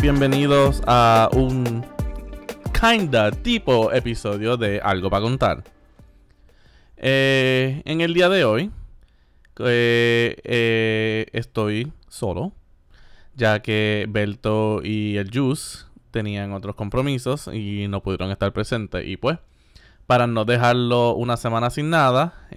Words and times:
bienvenidos 0.00 0.82
a 0.86 1.30
un 1.32 1.84
kinda 2.78 3.30
tipo 3.30 3.92
episodio 3.92 4.56
de 4.56 4.80
Algo 4.80 5.08
para 5.08 5.22
contar. 5.22 5.64
Eh, 6.96 7.82
en 7.84 8.00
el 8.00 8.12
día 8.12 8.28
de 8.28 8.44
hoy 8.44 8.72
eh, 9.60 10.36
eh, 10.42 11.26
estoy 11.32 11.92
solo, 12.08 12.52
ya 13.36 13.62
que 13.62 14.06
Belto 14.08 14.80
y 14.82 15.16
el 15.16 15.30
Juice 15.32 15.86
tenían 16.10 16.52
otros 16.52 16.74
compromisos 16.74 17.48
y 17.52 17.86
no 17.88 18.02
pudieron 18.02 18.32
estar 18.32 18.52
presentes. 18.52 19.06
Y 19.06 19.16
pues, 19.16 19.38
para 20.06 20.26
no 20.26 20.44
dejarlo 20.44 21.14
una 21.14 21.36
semana 21.36 21.70
sin 21.70 21.88
nada, 21.88 22.48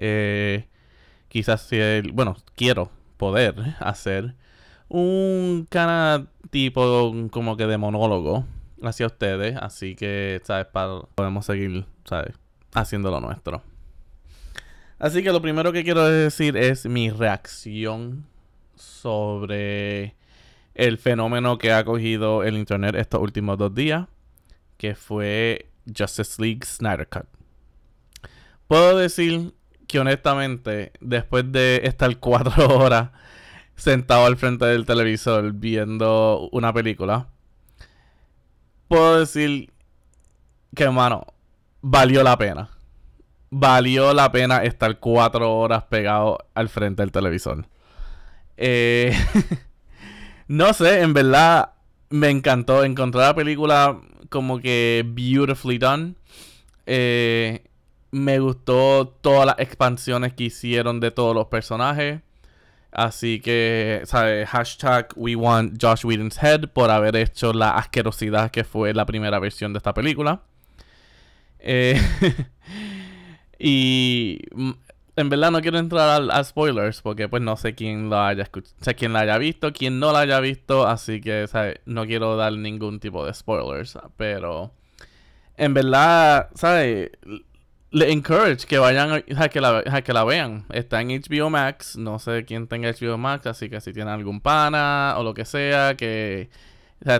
quizás 1.27 1.61
si 1.61 1.77
bueno, 2.13 2.35
quiero 2.55 2.89
poder 3.17 3.55
hacer 3.79 4.35
un 4.91 5.67
canal 5.69 6.27
tipo 6.49 7.15
como 7.31 7.55
que 7.55 7.65
de 7.65 7.77
monólogo 7.77 8.45
hacia 8.83 9.07
ustedes. 9.07 9.55
Así 9.57 9.95
que, 9.95 10.41
¿sabes? 10.43 10.67
Para, 10.67 11.01
podemos 11.15 11.45
seguir, 11.45 11.85
¿sabes? 12.03 12.35
Haciendo 12.73 13.09
lo 13.09 13.21
nuestro. 13.21 13.63
Así 14.99 15.23
que 15.23 15.31
lo 15.31 15.41
primero 15.41 15.71
que 15.71 15.83
quiero 15.83 16.05
decir 16.05 16.57
es 16.57 16.85
mi 16.85 17.09
reacción 17.09 18.25
sobre 18.75 20.15
el 20.75 20.97
fenómeno 20.97 21.57
que 21.57 21.71
ha 21.71 21.83
cogido 21.85 22.43
el 22.43 22.57
internet 22.57 22.95
estos 22.95 23.21
últimos 23.21 23.57
dos 23.57 23.73
días, 23.73 24.07
que 24.77 24.93
fue 24.93 25.69
Justice 25.87 26.41
League 26.41 26.65
Snyder 26.65 27.07
Cut. 27.07 27.25
Puedo 28.67 28.97
decir 28.97 29.53
que 29.87 29.99
honestamente, 29.99 30.91
después 30.99 31.49
de 31.49 31.81
estar 31.83 32.15
cuatro 32.19 32.77
horas 32.77 33.09
sentado 33.75 34.25
al 34.25 34.37
frente 34.37 34.65
del 34.65 34.85
televisor 34.85 35.53
viendo 35.53 36.49
una 36.51 36.73
película, 36.73 37.29
puedo 38.87 39.19
decir 39.19 39.71
que, 40.75 40.83
hermano, 40.83 41.25
valió 41.81 42.23
la 42.23 42.37
pena. 42.37 42.69
Valió 43.49 44.13
la 44.13 44.31
pena 44.31 44.63
estar 44.63 44.99
cuatro 44.99 45.53
horas 45.57 45.83
pegado 45.83 46.37
al 46.53 46.69
frente 46.69 47.01
del 47.01 47.11
televisor. 47.11 47.67
Eh, 48.57 49.13
no 50.47 50.73
sé, 50.73 51.01
en 51.01 51.13
verdad 51.13 51.73
me 52.09 52.29
encantó. 52.29 52.83
encontrar 52.83 53.27
la 53.27 53.35
película 53.35 53.99
como 54.29 54.59
que 54.59 55.03
beautifully 55.05 55.77
done. 55.77 56.15
Eh, 56.85 57.63
me 58.11 58.39
gustó 58.39 59.07
todas 59.07 59.45
las 59.45 59.59
expansiones 59.59 60.33
que 60.33 60.45
hicieron 60.45 60.99
de 60.99 61.11
todos 61.11 61.33
los 61.33 61.47
personajes. 61.47 62.21
Así 62.91 63.39
que, 63.39 64.01
¿sabes? 64.05 64.49
Hashtag 64.49 65.09
we 65.15 65.35
want 65.35 65.81
Josh 65.81 66.03
Whedon's 66.03 66.41
head 66.41 66.69
por 66.73 66.89
haber 66.91 67.15
hecho 67.15 67.53
la 67.53 67.71
asquerosidad 67.71 68.51
que 68.51 68.63
fue 68.63 68.93
la 68.93 69.05
primera 69.05 69.39
versión 69.39 69.73
de 69.73 69.77
esta 69.77 69.93
película. 69.93 70.41
Eh, 71.59 71.99
y 73.59 74.39
mm, 74.53 74.71
en 75.15 75.29
verdad 75.29 75.51
no 75.51 75.61
quiero 75.61 75.77
entrar 75.77 76.21
a, 76.29 76.43
spoilers 76.43 77.01
porque 77.01 77.29
pues 77.29 77.41
no 77.41 77.55
sé 77.55 77.75
quién 77.75 78.09
lo 78.09 78.19
haya 78.19 78.49
sé 78.81 78.95
quién 78.95 79.13
la 79.13 79.21
haya 79.21 79.37
visto, 79.37 79.71
quién 79.71 79.99
no 79.99 80.11
la 80.11 80.21
haya 80.21 80.39
visto, 80.39 80.87
así 80.87 81.21
que 81.21 81.47
¿sabes? 81.47 81.79
no 81.85 82.05
quiero 82.05 82.35
dar 82.35 82.53
ningún 82.53 82.99
tipo 82.99 83.25
de 83.25 83.33
spoilers, 83.33 83.97
pero 84.17 84.71
en 85.57 85.73
verdad, 85.73 86.49
¿sabes? 86.55 87.11
Le 87.91 88.11
encourage 88.11 88.65
que 88.65 88.77
vayan 88.77 89.11
a 89.11 89.49
que, 89.49 89.61
la, 89.61 90.01
que 90.03 90.13
la 90.13 90.23
vean. 90.23 90.65
Está 90.71 91.01
en 91.01 91.09
HBO 91.09 91.49
Max. 91.49 91.97
No 91.97 92.19
sé 92.19 92.45
quién 92.45 92.67
tenga 92.67 92.91
HBO 92.91 93.17
Max, 93.17 93.45
así 93.47 93.69
que 93.69 93.81
si 93.81 93.93
tiene 93.93 94.11
algún 94.11 94.39
pana 94.41 95.15
o 95.17 95.23
lo 95.23 95.33
que 95.33 95.45
sea, 95.45 95.95
que 95.95 96.49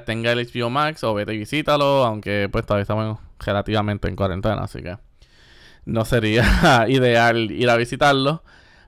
tenga 0.05 0.31
el 0.31 0.47
HBO 0.47 0.69
Max 0.69 1.03
o 1.03 1.13
vete 1.13 1.33
y 1.33 1.37
visítalo. 1.37 2.05
Aunque 2.05 2.47
pues 2.51 2.65
todavía 2.65 2.83
estamos 2.83 3.19
relativamente 3.39 4.07
en 4.07 4.15
cuarentena, 4.15 4.63
así 4.63 4.81
que 4.81 4.97
no 5.85 6.05
sería 6.05 6.85
ideal 6.87 7.51
ir 7.51 7.69
a 7.69 7.75
visitarlo. 7.75 8.43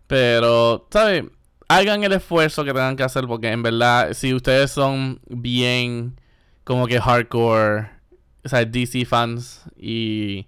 Pero, 0.07 0.87
¿sabes? 0.89 1.25
Hagan 1.67 2.03
el 2.03 2.13
esfuerzo 2.13 2.63
que 2.63 2.71
tengan 2.71 2.95
que 2.95 3.03
hacer 3.03 3.25
porque 3.27 3.49
en 3.49 3.63
verdad, 3.63 4.13
si 4.13 4.33
ustedes 4.33 4.71
son 4.71 5.19
bien 5.27 6.19
como 6.63 6.87
que 6.87 7.01
hardcore, 7.01 7.89
o 8.45 8.49
sea, 8.49 8.63
DC 8.63 9.05
fans 9.05 9.63
y 9.75 10.47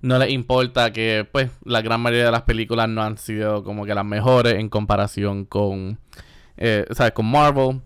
no 0.00 0.18
les 0.18 0.30
importa 0.30 0.92
que 0.92 1.26
pues 1.30 1.50
la 1.64 1.82
gran 1.82 2.00
mayoría 2.00 2.26
de 2.26 2.30
las 2.32 2.42
películas 2.42 2.88
no 2.88 3.02
han 3.02 3.18
sido 3.18 3.64
como 3.64 3.84
que 3.84 3.94
las 3.94 4.04
mejores 4.04 4.54
en 4.54 4.68
comparación 4.68 5.44
con 5.44 5.98
eh, 6.56 6.86
¿sabes? 6.92 7.12
con 7.12 7.30
Marvel 7.30 7.80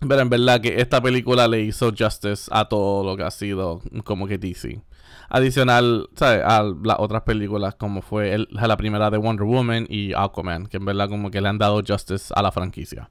pero 0.00 0.20
en 0.20 0.28
verdad 0.28 0.60
que 0.60 0.80
esta 0.80 1.00
película 1.00 1.48
le 1.48 1.62
hizo 1.62 1.92
justice 1.98 2.50
a 2.50 2.66
todo 2.66 3.04
lo 3.04 3.16
que 3.16 3.22
ha 3.22 3.30
sido 3.30 3.80
como 4.04 4.26
que 4.26 4.36
DC 4.36 4.80
adicional 5.30 6.08
¿sabes? 6.14 6.42
a 6.44 6.62
las 6.62 6.96
otras 6.98 7.22
películas 7.22 7.74
como 7.74 8.02
fue 8.02 8.36
la 8.50 8.76
primera 8.76 9.10
de 9.10 9.16
Wonder 9.16 9.46
Woman 9.46 9.86
y 9.88 10.12
Aquaman 10.14 10.66
que 10.66 10.76
en 10.76 10.84
verdad 10.84 11.08
como 11.08 11.30
que 11.30 11.40
le 11.40 11.48
han 11.48 11.58
dado 11.58 11.82
justice 11.86 12.32
a 12.36 12.42
la 12.42 12.52
franquicia 12.52 13.10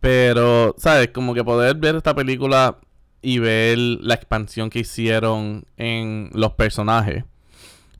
pero 0.00 0.74
sabes 0.78 1.08
como 1.08 1.32
que 1.32 1.44
poder 1.44 1.76
ver 1.76 1.94
esta 1.94 2.14
película 2.14 2.78
y 3.22 3.38
ver 3.38 3.78
la 3.78 4.14
expansión 4.14 4.68
que 4.68 4.80
hicieron 4.80 5.64
en 5.76 6.30
los 6.34 6.52
personajes. 6.52 7.24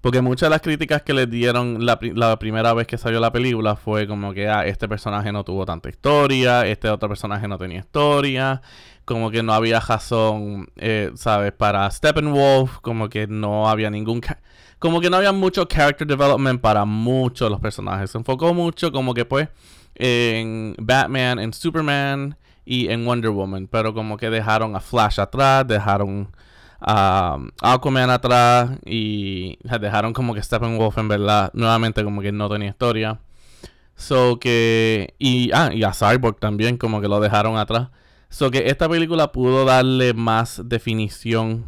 Porque 0.03 0.21
muchas 0.21 0.49
de 0.49 0.51
las 0.51 0.63
críticas 0.63 1.03
que 1.03 1.15
les 1.15 1.31
dieron 1.31 1.87
la, 1.87 1.97
primera 2.39 2.75
vez 2.75 2.89
que 2.89 2.99
salió 2.99 3.21
la 3.21 3.31
película 3.31 3.77
fue 3.77 4.09
como 4.09 4.35
que 4.35 4.49
ah, 4.49 4.67
este 4.67 4.89
personaje 4.89 5.31
no 5.31 5.45
tuvo 5.45 5.65
tanta 5.65 5.89
historia, 5.89 6.67
este 6.67 6.89
otro 6.91 7.09
personaje 7.09 7.47
no 7.47 7.57
tenía 7.57 7.79
historia, 7.79 8.63
como 9.05 9.31
que 9.31 9.45
no 9.45 9.55
había 9.55 9.79
razón, 9.79 10.69
eh, 10.77 11.13
¿sabes? 11.15 11.53
Para 11.53 11.89
Steppenwolf, 11.89 12.79
como 12.81 13.09
que 13.09 13.29
no 13.29 13.69
había 13.69 13.91
ningún... 13.91 14.21
Como 14.81 15.01
que 15.01 15.09
no 15.09 15.19
había 15.19 15.31
mucho 15.31 15.67
character 15.67 16.05
development 16.05 16.61
para 16.61 16.85
muchos 16.85 17.47
de 17.47 17.51
los 17.51 17.61
personajes. 17.61 18.11
Se 18.11 18.19
enfocó 18.19 18.53
mucho 18.53 18.91
como 18.91 19.15
que 19.15 19.25
pues 19.25 19.49
en 19.95 20.75
Batman, 20.81 21.39
en 21.39 21.53
Superman 21.53 22.37
y 22.65 22.89
en 22.89 23.05
Wonder 23.05 23.31
Woman, 23.31 23.67
pero 23.67 23.95
como 23.95 24.17
que 24.17 24.31
dejaron 24.31 24.77
a 24.77 24.81
Flash 24.81 25.21
atrás, 25.21 25.67
dejaron 25.67 26.29
a 26.81 27.39
Aquaman 27.61 28.11
atrás 28.11 28.71
y 28.85 29.59
dejaron 29.81 30.13
como 30.13 30.35
que 30.35 30.43
Steppenwolf 30.43 30.99
en 30.99 31.09
verdad 31.09 31.51
nuevamente 31.55 32.03
como 32.03 32.21
que 32.23 32.33
no 32.33 32.49
tenía 32.49 32.71
historia. 32.71 33.21
So 33.95 34.39
que 34.41 35.15
y 35.19 35.51
ah, 35.53 35.71
y 35.73 35.85
a 35.85 35.93
Cyborg 35.93 36.39
también 36.41 36.77
como 36.77 37.01
que 37.01 37.09
lo 37.09 37.21
dejaron 37.21 37.57
atrás. 37.57 37.89
So 38.29 38.51
que 38.51 38.69
esta 38.69 38.89
película 38.89 39.31
pudo 39.33 39.65
darle 39.65 40.15
más 40.15 40.63
definición 40.65 41.67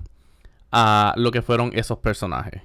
a 0.72 1.14
lo 1.16 1.30
que 1.30 1.42
fueron 1.42 1.70
esos 1.74 1.98
personajes. 1.98 2.62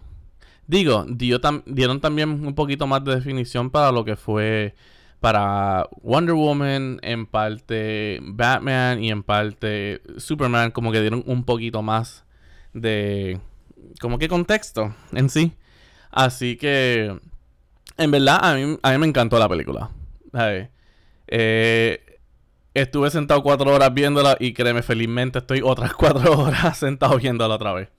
Digo, 0.67 1.05
dieron 1.07 1.99
también 1.99 2.29
un 2.45 2.55
poquito 2.55 2.87
más 2.87 3.03
de 3.03 3.15
definición 3.15 3.69
para 3.69 3.91
lo 3.91 4.05
que 4.05 4.15
fue 4.15 4.75
para 5.19 5.87
Wonder 6.01 6.35
Woman, 6.35 6.99
en 7.01 7.25
parte 7.25 8.19
Batman 8.21 9.03
y 9.03 9.11
en 9.11 9.23
parte 9.23 10.01
Superman, 10.17 10.71
como 10.71 10.91
que 10.91 11.01
dieron 11.01 11.23
un 11.25 11.43
poquito 11.43 11.81
más 11.81 12.23
de 12.73 13.39
como 13.99 14.17
que 14.17 14.27
contexto 14.27 14.93
en 15.11 15.29
sí. 15.29 15.53
Así 16.11 16.55
que 16.57 17.19
en 17.97 18.11
verdad 18.11 18.39
a 18.41 18.55
mí, 18.55 18.77
a 18.81 18.91
mí 18.91 18.97
me 18.97 19.07
encantó 19.07 19.37
la 19.37 19.49
película. 19.49 19.89
Eh, 21.27 22.19
estuve 22.73 23.11
sentado 23.11 23.43
cuatro 23.43 23.73
horas 23.73 23.93
viéndola 23.93 24.37
y 24.39 24.53
créeme, 24.53 24.81
felizmente 24.81 25.39
estoy 25.39 25.61
otras 25.63 25.93
cuatro 25.95 26.39
horas 26.39 26.77
sentado 26.77 27.17
viéndola 27.17 27.55
otra 27.55 27.73
vez. 27.73 27.89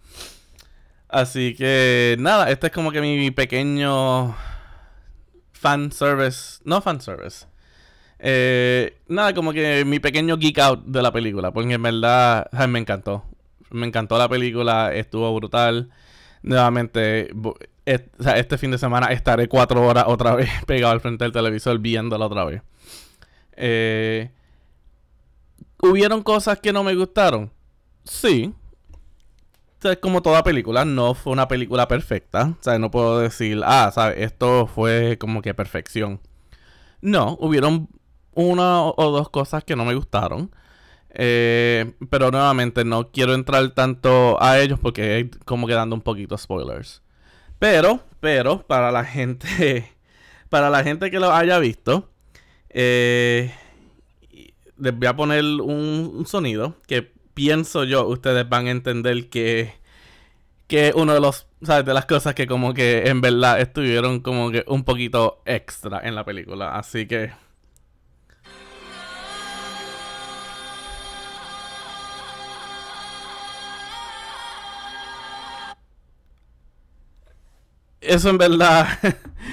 Así 1.08 1.54
que 1.54 2.16
nada, 2.18 2.50
este 2.50 2.68
es 2.68 2.72
como 2.72 2.92
que 2.92 3.00
mi 3.00 3.30
pequeño 3.30 4.34
fan 5.60 5.92
service. 5.92 6.60
No 6.64 6.80
fan 6.80 7.00
service. 7.00 7.46
Eh, 8.18 8.98
nada, 9.08 9.34
como 9.34 9.52
que 9.52 9.84
mi 9.84 10.00
pequeño 10.00 10.36
geek 10.38 10.58
out 10.58 10.84
de 10.86 11.02
la 11.02 11.12
película. 11.12 11.52
Porque 11.52 11.74
en 11.74 11.82
verdad 11.82 12.50
me 12.68 12.78
encantó. 12.78 13.24
Me 13.70 13.86
encantó 13.86 14.18
la 14.18 14.28
película, 14.28 14.94
estuvo 14.94 15.32
brutal. 15.34 15.90
Nuevamente, 16.42 17.30
este 17.84 18.58
fin 18.58 18.70
de 18.70 18.78
semana 18.78 19.08
estaré 19.08 19.48
cuatro 19.48 19.86
horas 19.86 20.04
otra 20.06 20.34
vez 20.34 20.48
pegado 20.66 20.92
al 20.92 21.00
frente 21.00 21.24
del 21.24 21.32
televisor 21.32 21.78
viéndola 21.78 22.26
otra 22.26 22.44
vez. 22.44 22.62
Eh, 23.52 24.30
¿Hubieron 25.82 26.22
cosas 26.22 26.58
que 26.58 26.72
no 26.72 26.82
me 26.82 26.94
gustaron? 26.94 27.52
Sí, 28.04 28.54
es 29.82 29.98
como 29.98 30.22
toda 30.22 30.42
película, 30.42 30.84
no 30.84 31.14
fue 31.14 31.32
una 31.32 31.48
película 31.48 31.88
perfecta. 31.88 32.54
O 32.60 32.62
sea, 32.62 32.78
no 32.78 32.90
puedo 32.90 33.20
decir, 33.20 33.60
ah, 33.64 33.90
¿sabes? 33.94 34.18
Esto 34.18 34.66
fue 34.66 35.16
como 35.18 35.42
que 35.42 35.54
perfección. 35.54 36.20
No, 37.00 37.36
hubieron 37.40 37.88
una 38.34 38.82
o 38.84 39.10
dos 39.10 39.30
cosas 39.30 39.64
que 39.64 39.76
no 39.76 39.84
me 39.84 39.94
gustaron. 39.94 40.50
Eh, 41.12 41.92
pero 42.08 42.30
nuevamente 42.30 42.84
no 42.84 43.10
quiero 43.10 43.34
entrar 43.34 43.70
tanto 43.70 44.40
a 44.40 44.60
ellos 44.60 44.78
porque 44.78 45.28
como 45.44 45.66
que 45.66 45.74
dando 45.74 45.96
un 45.96 46.02
poquito 46.02 46.36
spoilers. 46.38 47.02
Pero, 47.58 48.00
pero, 48.20 48.66
para 48.66 48.92
la 48.92 49.04
gente, 49.04 49.92
para 50.48 50.70
la 50.70 50.82
gente 50.82 51.10
que 51.10 51.20
lo 51.20 51.32
haya 51.32 51.58
visto, 51.58 52.10
eh, 52.70 53.52
les 54.78 54.96
voy 54.96 55.06
a 55.06 55.16
poner 55.16 55.44
un, 55.44 56.24
sonido 56.26 56.76
que 56.86 57.12
pienso 57.34 57.84
yo, 57.84 58.06
ustedes 58.06 58.48
van 58.48 58.66
a 58.66 58.70
entender 58.70 59.28
que, 59.30 59.74
que 60.68 60.92
uno 60.94 61.14
de 61.14 61.20
los, 61.20 61.46
¿sabes? 61.62 61.84
De 61.86 61.94
las 61.94 62.06
cosas 62.06 62.34
que 62.34 62.46
como 62.46 62.74
que 62.74 63.08
en 63.08 63.20
verdad 63.20 63.60
estuvieron 63.60 64.20
como 64.20 64.50
que 64.50 64.64
un 64.68 64.84
poquito 64.84 65.42
extra 65.46 66.00
en 66.04 66.14
la 66.14 66.24
película. 66.24 66.76
Así 66.76 67.06
que... 67.06 67.32
Eso 78.00 78.30
en 78.30 78.38
verdad, 78.38 78.88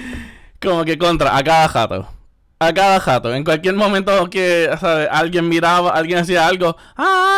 como 0.60 0.84
que 0.84 0.98
contra 0.98 1.36
a 1.36 1.44
cada 1.44 1.68
jato 1.68 2.17
a 2.58 2.72
cada 2.72 3.00
jato. 3.00 3.34
En 3.34 3.44
cualquier 3.44 3.74
momento 3.74 4.28
que 4.30 4.70
alguien 5.10 5.48
miraba, 5.48 5.90
alguien 5.90 6.18
hacía 6.18 6.46
algo. 6.46 6.76
¡Ah! 6.96 7.28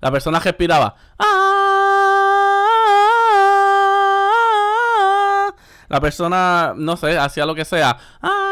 La 0.00 0.10
persona 0.12 0.38
respiraba. 0.40 0.94
¡Ah! 1.18 1.48
La 5.88 6.00
persona, 6.00 6.74
no 6.76 6.96
sé, 6.96 7.18
hacía 7.18 7.46
lo 7.46 7.54
que 7.54 7.64
sea. 7.64 7.96
¡Ah! 8.20 8.44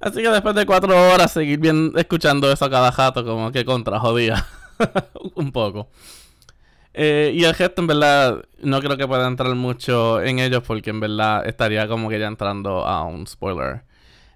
Así 0.00 0.22
que 0.22 0.28
después 0.28 0.54
de 0.54 0.66
cuatro 0.66 0.94
horas 1.12 1.32
seguir 1.32 1.58
bien 1.58 1.92
escuchando 1.96 2.52
eso 2.52 2.66
a 2.66 2.70
cada 2.70 2.92
jato, 2.92 3.24
como 3.24 3.50
que 3.50 3.64
contra 3.64 3.98
jodía. 3.98 4.46
Un 5.34 5.50
poco. 5.50 5.88
Eh, 6.96 7.32
y 7.34 7.42
el 7.42 7.54
gesto, 7.54 7.82
en 7.82 7.88
verdad, 7.88 8.44
no 8.62 8.80
creo 8.80 8.96
que 8.96 9.06
pueda 9.08 9.26
entrar 9.26 9.52
mucho 9.56 10.22
en 10.22 10.38
ellos 10.38 10.62
porque 10.64 10.90
en 10.90 11.00
verdad 11.00 11.44
estaría 11.46 11.88
como 11.88 12.08
que 12.08 12.20
ya 12.20 12.28
entrando 12.28 12.86
a 12.86 13.02
un 13.02 13.26
spoiler. 13.26 13.82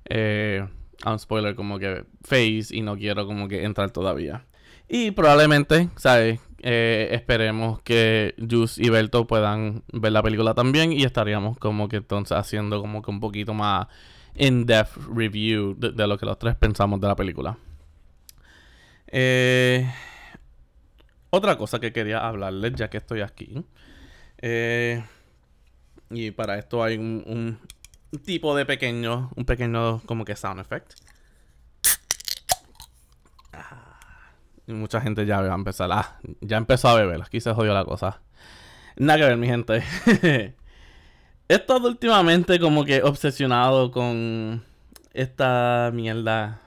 Eh, 0.06 0.66
a 1.04 1.12
un 1.12 1.18
spoiler 1.20 1.54
como 1.54 1.78
que 1.78 2.04
face 2.22 2.66
y 2.70 2.82
no 2.82 2.96
quiero 2.96 3.26
como 3.26 3.46
que 3.46 3.64
entrar 3.64 3.92
todavía. 3.92 4.44
Y 4.88 5.12
probablemente, 5.12 5.88
¿sabes? 5.96 6.40
Eh, 6.60 7.10
esperemos 7.12 7.80
que 7.82 8.34
Juice 8.38 8.82
y 8.84 8.88
Berto 8.88 9.28
puedan 9.28 9.84
ver 9.92 10.10
la 10.10 10.24
película 10.24 10.54
también 10.54 10.92
y 10.92 11.04
estaríamos 11.04 11.56
como 11.58 11.88
que 11.88 11.98
entonces 11.98 12.36
haciendo 12.36 12.80
como 12.80 13.00
que 13.02 13.12
un 13.12 13.20
poquito 13.20 13.54
más 13.54 13.86
in-depth 14.34 14.96
review 15.14 15.76
de, 15.78 15.92
de 15.92 16.06
lo 16.08 16.18
que 16.18 16.26
los 16.26 16.36
tres 16.36 16.56
pensamos 16.56 17.00
de 17.00 17.06
la 17.06 17.14
película. 17.14 17.56
Eh... 19.06 19.88
Otra 21.30 21.58
cosa 21.58 21.78
que 21.78 21.92
quería 21.92 22.26
hablarles, 22.26 22.74
ya 22.74 22.88
que 22.88 22.98
estoy 22.98 23.20
aquí. 23.20 23.64
Eh, 24.38 25.04
y 26.10 26.30
para 26.30 26.58
esto 26.58 26.82
hay 26.82 26.96
un, 26.96 27.58
tipo 28.24 28.56
de 28.56 28.64
pequeño, 28.64 29.30
un 29.36 29.44
pequeño 29.44 30.00
como 30.06 30.24
que 30.24 30.36
sound 30.36 30.60
effect. 30.60 30.94
Ah, 33.52 34.32
y 34.66 34.72
mucha 34.72 35.00
gente 35.00 35.26
ya 35.26 35.40
va 35.40 35.52
a 35.52 35.54
empezar. 35.54 35.90
Ah, 35.92 36.18
ya 36.40 36.56
empezó 36.56 36.88
a 36.88 36.94
beber. 36.94 37.20
Aquí 37.22 37.40
se 37.40 37.52
jodió 37.52 37.74
la 37.74 37.84
cosa. 37.84 38.22
Nada 38.96 39.18
que 39.18 39.24
ver, 39.26 39.36
mi 39.36 39.46
gente. 39.46 39.82
He 41.50 41.54
estado 41.54 41.88
últimamente 41.88 42.58
como 42.58 42.84
que 42.84 43.02
obsesionado 43.02 43.90
con 43.90 44.64
esta 45.12 45.90
mierda 45.92 46.60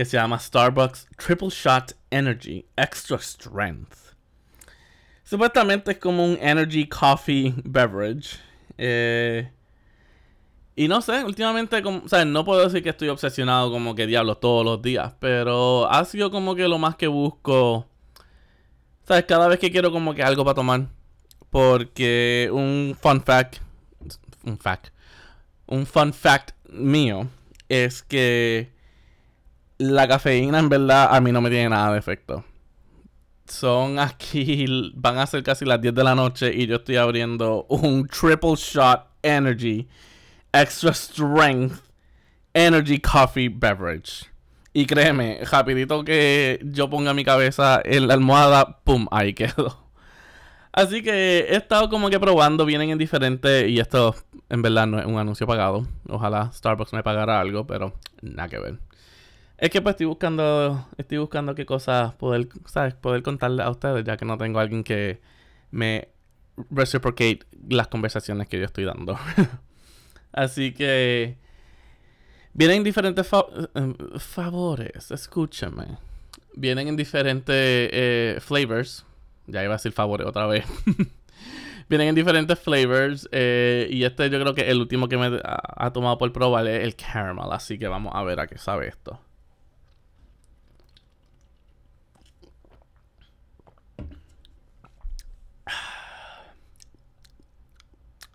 que 0.00 0.06
se 0.06 0.16
llama 0.16 0.38
Starbucks 0.38 1.08
Triple 1.18 1.50
Shot 1.50 1.94
Energy 2.10 2.64
Extra 2.74 3.18
Strength. 3.18 4.14
Supuestamente 5.24 5.90
es 5.90 5.98
como 5.98 6.24
un 6.24 6.38
energy 6.40 6.88
coffee 6.88 7.52
beverage. 7.66 8.38
Eh, 8.78 9.50
y 10.74 10.88
no 10.88 11.02
sé, 11.02 11.22
últimamente, 11.22 11.82
como, 11.82 11.98
o 12.10 12.24
no 12.24 12.46
puedo 12.46 12.64
decir 12.64 12.82
que 12.82 12.88
estoy 12.88 13.10
obsesionado 13.10 13.70
como 13.70 13.94
que 13.94 14.06
diablo 14.06 14.38
todos 14.38 14.64
los 14.64 14.80
días, 14.80 15.12
pero 15.20 15.86
ha 15.92 16.02
sido 16.06 16.30
como 16.30 16.54
que 16.54 16.66
lo 16.66 16.78
más 16.78 16.96
que 16.96 17.06
busco. 17.06 17.86
¿Sabes? 19.06 19.26
Cada 19.26 19.48
vez 19.48 19.58
que 19.58 19.70
quiero 19.70 19.92
como 19.92 20.14
que 20.14 20.22
algo 20.22 20.46
para 20.46 20.54
tomar. 20.54 20.88
Porque 21.50 22.48
un 22.50 22.96
fun 22.98 23.20
fact. 23.20 23.58
Un 24.44 24.56
fact. 24.56 24.94
Un 25.66 25.84
fun 25.84 26.14
fact 26.14 26.52
mío 26.70 27.28
es 27.68 28.02
que 28.02 28.79
la 29.80 30.06
cafeína 30.06 30.58
en 30.58 30.68
verdad 30.68 31.08
a 31.10 31.20
mí 31.22 31.32
no 31.32 31.40
me 31.40 31.48
tiene 31.48 31.70
nada 31.70 31.92
de 31.92 31.98
efecto. 31.98 32.44
Son 33.46 33.98
aquí, 33.98 34.92
van 34.94 35.16
a 35.18 35.26
ser 35.26 35.42
casi 35.42 35.64
las 35.64 35.80
10 35.80 35.94
de 35.94 36.04
la 36.04 36.14
noche 36.14 36.52
y 36.54 36.66
yo 36.66 36.76
estoy 36.76 36.96
abriendo 36.96 37.64
un 37.70 38.06
triple 38.06 38.56
shot 38.56 39.06
energy, 39.22 39.88
extra 40.52 40.92
strength 40.92 41.80
energy 42.52 43.00
coffee 43.00 43.48
beverage. 43.48 44.26
Y 44.74 44.84
créeme, 44.84 45.40
rapidito 45.50 46.04
que 46.04 46.60
yo 46.62 46.90
ponga 46.90 47.14
mi 47.14 47.24
cabeza 47.24 47.80
en 47.82 48.06
la 48.06 48.14
almohada, 48.14 48.80
pum, 48.84 49.06
ahí 49.10 49.32
quedo. 49.32 49.82
Así 50.72 51.02
que 51.02 51.46
he 51.48 51.56
estado 51.56 51.88
como 51.88 52.10
que 52.10 52.20
probando, 52.20 52.66
vienen 52.66 52.90
en 52.90 52.98
diferentes, 52.98 53.66
y 53.66 53.80
esto 53.80 54.14
en 54.50 54.60
verdad 54.60 54.86
no 54.86 55.00
es 55.00 55.06
un 55.06 55.18
anuncio 55.18 55.46
pagado. 55.46 55.86
Ojalá 56.06 56.52
Starbucks 56.52 56.92
me 56.92 57.02
pagara 57.02 57.40
algo, 57.40 57.66
pero 57.66 57.94
nada 58.20 58.48
que 58.48 58.58
ver. 58.58 58.89
Es 59.60 59.68
que 59.68 59.82
pues 59.82 59.92
estoy 59.92 60.06
buscando, 60.06 60.88
estoy 60.96 61.18
buscando 61.18 61.54
qué 61.54 61.66
cosas 61.66 62.14
poder, 62.14 62.48
¿sabes? 62.64 62.94
Poder 62.94 63.22
contarle 63.22 63.62
a 63.62 63.68
ustedes, 63.68 64.04
ya 64.04 64.16
que 64.16 64.24
no 64.24 64.38
tengo 64.38 64.58
a 64.58 64.62
alguien 64.62 64.82
que 64.82 65.20
me 65.70 66.08
reciprocate 66.70 67.40
las 67.68 67.88
conversaciones 67.88 68.48
que 68.48 68.58
yo 68.58 68.64
estoy 68.64 68.84
dando. 68.84 69.18
Así 70.32 70.72
que 70.72 71.36
vienen 72.54 72.82
diferentes 72.82 73.28
em, 73.74 73.94
favores, 74.18 75.10
escúchame. 75.10 75.98
Vienen 76.54 76.88
en 76.88 76.96
diferentes 76.96 77.54
eh, 77.54 78.38
flavors. 78.40 79.04
Ya 79.46 79.62
iba 79.62 79.74
a 79.74 79.76
decir 79.76 79.92
favores 79.92 80.26
otra 80.26 80.46
vez. 80.46 80.64
vienen 81.90 82.08
en 82.08 82.14
diferentes 82.14 82.58
flavors. 82.58 83.28
Eh, 83.30 83.88
y 83.90 84.04
este 84.04 84.30
yo 84.30 84.40
creo 84.40 84.54
que 84.54 84.70
el 84.70 84.80
último 84.80 85.06
que 85.06 85.18
me 85.18 85.26
ha, 85.26 85.60
ha 85.76 85.92
tomado 85.92 86.16
por 86.16 86.32
probar 86.32 86.66
es 86.66 86.82
el 86.82 86.96
caramel. 86.96 87.52
Así 87.52 87.78
que 87.78 87.88
vamos 87.88 88.14
a 88.14 88.22
ver 88.22 88.40
a 88.40 88.46
qué 88.46 88.56
sabe 88.56 88.88
esto. 88.88 89.20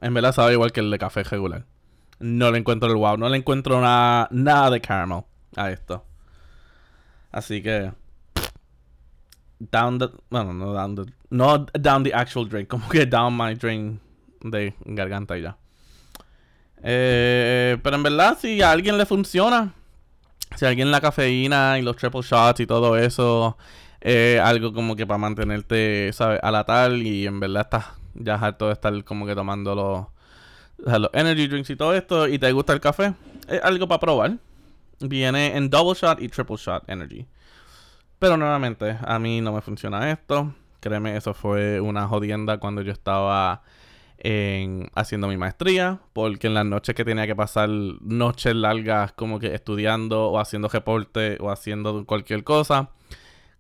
En 0.05 0.13
verdad 0.13 0.35
sabe 0.35 0.53
igual 0.53 0.71
que 0.71 0.81
el 0.81 0.91
de 0.91 1.00
café 1.00 1.24
regular. 1.24 1.65
No 2.19 2.51
le 2.51 2.59
encuentro 2.59 2.88
el 2.88 2.95
wow. 2.95 3.17
No 3.17 3.27
le 3.27 3.38
encuentro 3.38 3.81
nada, 3.81 4.27
nada 4.29 4.69
de 4.69 4.79
caramel 4.79 5.24
a 5.55 5.71
esto. 5.71 6.05
Así 7.31 7.63
que. 7.63 7.91
Down 9.57 9.97
the. 9.97 10.09
Bueno, 10.29 10.53
no 10.53 10.74
down 10.74 10.95
the. 10.95 11.12
No 11.31 11.65
down 11.74 12.03
the 12.03 12.13
actual 12.13 12.47
drink. 12.47 12.67
Como 12.67 12.88
que 12.88 13.07
down 13.07 13.35
my 13.35 13.55
drink 13.55 14.00
de 14.41 14.75
garganta 14.85 15.39
y 15.39 15.41
ya. 15.41 15.57
Eh, 16.83 17.79
pero 17.81 17.95
en 17.95 18.03
verdad, 18.03 18.38
si 18.39 18.62
a 18.62 18.69
alguien 18.69 19.00
le 19.00 19.07
funciona. 19.07 19.74
Si 20.55 20.65
a 20.65 20.67
alguien 20.67 20.91
la 20.91 21.01
cafeína 21.01 21.79
y 21.79 21.81
los 21.81 21.95
triple 21.95 22.21
shots 22.21 22.59
y 22.59 22.67
todo 22.67 22.95
eso. 22.95 23.57
Eh, 24.01 24.39
algo 24.39 24.71
como 24.71 24.95
que 24.95 25.07
para 25.07 25.17
mantenerte, 25.17 26.13
¿sabes? 26.13 26.39
A 26.43 26.51
la 26.51 26.63
tal. 26.63 27.01
Y 27.01 27.25
en 27.25 27.39
verdad 27.39 27.63
estás 27.63 28.04
ya 28.15 28.36
harto 28.36 28.67
de 28.67 28.74
estar 28.74 29.03
como 29.03 29.25
que 29.25 29.36
tomando 29.36 29.75
los, 29.75 31.00
los 31.00 31.10
energy 31.13 31.48
drinks 31.48 31.69
y 31.69 31.75
todo 31.75 31.93
esto, 31.93 32.27
y 32.27 32.39
te 32.39 32.51
gusta 32.51 32.74
el 32.74 32.79
café, 32.79 33.13
es 33.48 33.62
algo 33.63 33.88
para 33.88 34.00
probar. 34.00 34.38
Viene 35.00 35.57
en 35.57 35.69
double 35.69 35.93
shot 35.93 36.22
y 36.22 36.29
triple 36.29 36.55
shot 36.55 36.89
energy. 36.89 37.27
Pero 38.17 38.38
nuevamente, 38.38 38.98
a 39.03 39.19
mí 39.19 39.41
no 39.41 39.51
me 39.51 39.62
funciona 39.62 40.10
esto. 40.10 40.53
Créeme, 40.79 41.17
eso 41.17 41.34
fue 41.34 41.81
una 41.81 42.07
jodienda 42.07 42.60
cuando 42.60 42.81
yo 42.81 42.93
estaba 42.93 43.62
en, 44.17 44.89
haciendo 44.95 45.27
mi 45.27 45.36
maestría. 45.36 46.00
Porque 46.13 46.48
en 46.48 46.53
las 46.53 46.65
noches 46.65 46.95
que 46.95 47.03
tenía 47.03 47.27
que 47.27 47.36
pasar 47.36 47.67
noches 47.69 48.55
largas 48.55 49.12
como 49.12 49.39
que 49.39 49.53
estudiando 49.53 50.29
o 50.29 50.39
haciendo 50.39 50.69
reporte 50.69 51.38
o 51.41 51.51
haciendo 51.51 52.05
cualquier 52.05 52.45
cosa 52.45 52.89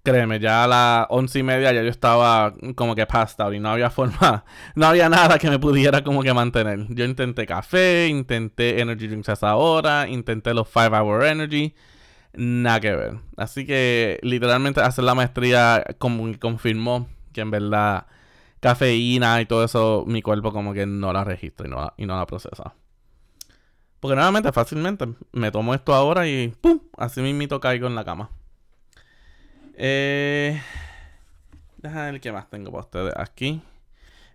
Créeme, 0.05 0.39
ya 0.39 0.65
a 0.65 0.67
las 0.67 1.07
once 1.09 1.39
y 1.39 1.41
media 1.41 1.73
ya 1.73 1.81
yo 1.81 1.89
estaba 1.89 2.53
como 2.75 2.93
que 2.93 3.07
pasta 3.07 3.51
y 3.51 3.59
no 3.59 3.69
había 3.71 3.89
forma, 3.89 4.45
no 4.75 4.85
había 4.85 5.09
nada 5.09 5.39
que 5.39 5.49
me 5.49 5.57
pudiera 5.57 6.03
como 6.03 6.21
que 6.21 6.31
mantener. 6.31 6.85
Yo 6.89 7.05
intenté 7.05 7.47
café, 7.47 8.07
intenté 8.07 8.81
energy 8.81 9.07
drinks 9.07 9.29
a 9.29 9.33
esa 9.33 9.55
hora, 9.55 10.07
intenté 10.07 10.53
los 10.53 10.69
5 10.69 10.95
hour 10.95 11.25
energy, 11.25 11.73
nada 12.35 12.79
que 12.81 12.95
ver. 12.95 13.19
Así 13.35 13.65
que 13.65 14.19
literalmente 14.21 14.79
hacer 14.79 15.05
la 15.05 15.15
maestría 15.15 15.83
como 15.97 16.31
confirmó 16.39 17.07
que 17.33 17.41
en 17.41 17.49
verdad 17.49 18.05
cafeína 18.59 19.41
y 19.41 19.47
todo 19.47 19.63
eso 19.63 20.03
mi 20.05 20.21
cuerpo 20.21 20.51
como 20.53 20.73
que 20.73 20.85
no 20.85 21.13
la 21.13 21.23
registra 21.23 21.65
y 21.65 21.71
no 21.71 21.77
la, 21.77 21.93
y 21.97 22.05
no 22.05 22.15
la 22.15 22.27
procesa. 22.27 22.75
Porque 23.99 24.15
nuevamente 24.15 24.51
fácilmente 24.51 25.07
me 25.31 25.49
tomo 25.49 25.73
esto 25.73 25.95
ahora 25.95 26.27
y 26.27 26.49
¡pum! 26.61 26.79
Así 26.95 27.21
mismito 27.21 27.59
caigo 27.59 27.87
en 27.87 27.95
la 27.95 28.05
cama. 28.05 28.29
Eh, 29.77 30.61
déjame 31.77 32.11
ver 32.11 32.21
qué 32.21 32.31
más 32.31 32.49
tengo 32.49 32.71
para 32.71 32.83
ustedes 32.83 33.13
aquí. 33.17 33.61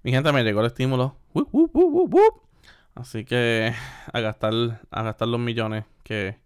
Mi 0.02 0.12
gente, 0.12 0.32
me 0.32 0.42
llegó 0.42 0.61
el 0.61 0.66
estímulo 0.66 1.16
Así 2.94 3.25
que 3.25 3.73
a 4.12 4.20
gastar, 4.20 4.80
a 4.90 5.02
gastar 5.02 5.28
los 5.28 5.40
millones 5.40 5.85
que 6.02 6.37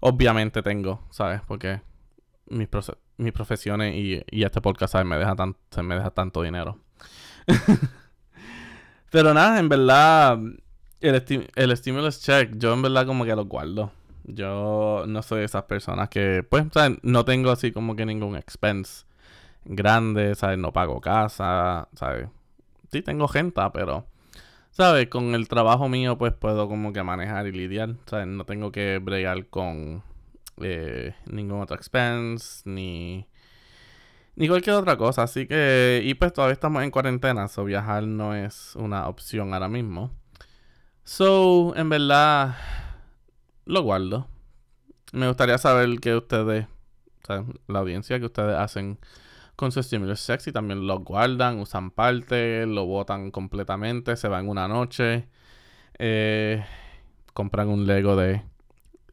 obviamente 0.00 0.62
tengo, 0.62 1.06
¿sabes? 1.10 1.40
Porque 1.46 1.80
mis, 2.46 2.68
mis 3.16 3.32
profesiones 3.32 3.94
y, 3.94 4.22
y, 4.30 4.44
este 4.44 4.60
podcast, 4.60 4.92
¿sabes? 4.92 5.06
Me 5.06 5.16
deja, 5.16 5.34
tan, 5.36 5.56
se 5.70 5.82
me 5.82 5.94
deja 5.94 6.10
tanto 6.10 6.42
dinero. 6.42 6.78
Pero 9.10 9.32
nada, 9.34 9.58
en 9.58 9.68
verdad, 9.68 10.38
el, 11.00 11.50
el 11.54 11.76
stimulus 11.76 12.20
check, 12.20 12.52
yo 12.56 12.72
en 12.74 12.82
verdad 12.82 13.06
como 13.06 13.24
que 13.24 13.34
lo 13.34 13.44
guardo. 13.44 13.92
Yo 14.24 15.04
no 15.06 15.22
soy 15.22 15.40
de 15.40 15.44
esas 15.46 15.64
personas 15.64 16.08
que, 16.08 16.44
pues, 16.48 16.66
¿sabes? 16.72 16.98
no 17.02 17.24
tengo 17.24 17.50
así 17.50 17.72
como 17.72 17.96
que 17.96 18.06
ningún 18.06 18.36
expense 18.36 19.04
grande, 19.64 20.34
¿sabes? 20.34 20.58
No 20.58 20.72
pago 20.72 21.00
casa, 21.00 21.88
¿sabes? 21.94 22.28
Sí 22.90 23.02
tengo 23.02 23.28
gente, 23.28 23.60
pero, 23.72 24.06
¿sabes? 24.70 25.08
Con 25.08 25.34
el 25.34 25.48
trabajo 25.48 25.88
mío, 25.88 26.18
pues 26.18 26.32
puedo 26.34 26.68
como 26.68 26.92
que 26.92 27.02
manejar 27.02 27.46
y 27.46 27.52
lidiar, 27.52 27.96
¿sabes? 28.06 28.26
No 28.26 28.44
tengo 28.44 28.72
que 28.72 28.98
bregar 28.98 29.46
con 29.46 30.02
eh, 30.60 31.14
ningún 31.26 31.60
otro 31.60 31.76
expense, 31.76 32.62
ni, 32.68 33.26
ni 34.36 34.48
cualquier 34.48 34.76
otra 34.76 34.96
cosa. 34.96 35.22
Así 35.24 35.46
que, 35.46 36.02
y 36.04 36.14
pues 36.14 36.32
todavía 36.32 36.54
estamos 36.54 36.82
en 36.82 36.90
cuarentena, 36.90 37.48
so 37.48 37.64
viajar 37.64 38.04
no 38.04 38.34
es 38.34 38.74
una 38.76 39.08
opción 39.08 39.54
ahora 39.54 39.68
mismo. 39.68 40.10
So, 41.04 41.74
en 41.76 41.88
verdad, 41.88 42.54
lo 43.64 43.82
guardo. 43.82 44.28
Me 45.12 45.28
gustaría 45.28 45.58
saber 45.58 46.00
que 46.00 46.16
ustedes, 46.16 46.66
la 47.68 47.78
audiencia, 47.78 48.18
que 48.18 48.26
ustedes 48.26 48.56
hacen 48.56 48.98
con 49.56 49.72
su 49.72 49.80
estímulo 49.80 50.16
sexy. 50.16 50.52
También 50.52 50.86
lo 50.86 51.00
guardan, 51.00 51.58
usan 51.58 51.90
parte, 51.90 52.66
lo 52.66 52.86
botan 52.86 53.30
completamente, 53.30 54.16
se 54.16 54.28
van 54.28 54.48
una 54.48 54.68
noche. 54.68 55.28
Eh, 55.98 56.64
compran 57.34 57.68
un 57.68 57.86
Lego 57.86 58.16
de, 58.16 58.42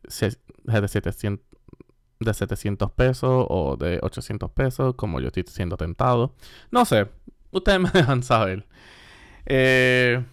de 0.03 0.87
700 0.87 1.49
de 2.19 2.33
700 2.33 2.91
pesos 2.91 3.45
o 3.49 3.77
de 3.77 3.99
800 4.01 4.51
pesos, 4.51 4.95
como 4.95 5.21
yo 5.21 5.27
estoy 5.27 5.43
siendo 5.47 5.77
tentado. 5.77 6.35
No 6.71 6.85
sé, 6.85 7.07
ustedes 7.51 7.79
me 7.81 7.89
dejan 7.91 8.23
saber. 8.23 8.67
Eh, 9.45 10.23